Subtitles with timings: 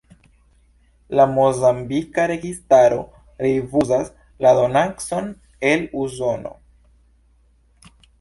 [1.17, 2.97] La mozambika registaro
[3.47, 4.09] rifuzas
[4.47, 5.29] la donacon
[5.73, 6.55] el Usono.